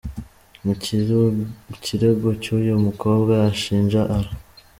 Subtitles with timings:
[1.71, 4.25] Mu kirego cy’uyu mukobwa ashinja R.